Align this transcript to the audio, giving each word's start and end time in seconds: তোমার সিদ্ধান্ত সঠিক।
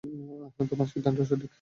তোমার 0.69 0.87
সিদ্ধান্ত 0.87 1.19
সঠিক। 1.21 1.49